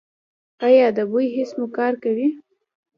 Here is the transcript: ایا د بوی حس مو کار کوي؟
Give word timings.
ایا 0.65 0.87
د 0.97 0.99
بوی 1.11 1.27
حس 1.35 1.51
مو 1.57 1.65
کار 1.77 1.93
کوي؟ 2.03 2.27